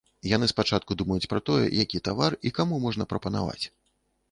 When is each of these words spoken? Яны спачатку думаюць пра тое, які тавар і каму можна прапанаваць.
Яны 0.27 0.45
спачатку 0.51 0.97
думаюць 1.01 1.29
пра 1.33 1.39
тое, 1.51 1.65
які 1.83 2.03
тавар 2.09 2.39
і 2.49 2.55
каму 2.59 2.83
можна 2.89 3.09
прапанаваць. 3.15 3.63